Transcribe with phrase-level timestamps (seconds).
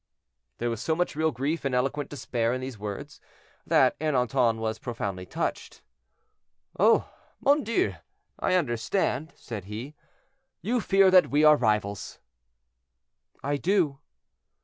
[0.57, 3.21] There was so much real grief and eloquent despair in these words,
[3.67, 5.83] that Ernanton was profoundly touched.
[6.79, 7.13] "Oh!
[7.39, 7.93] mon Dieu!
[8.39, 9.93] I understand," said he;
[10.59, 12.17] "you fear that we are rivals."
[13.43, 13.99] "I do."